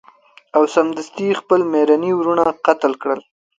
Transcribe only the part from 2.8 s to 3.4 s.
کړل.